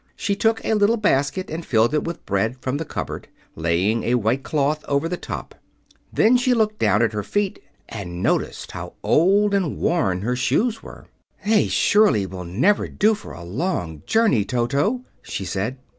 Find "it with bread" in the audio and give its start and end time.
1.93-2.57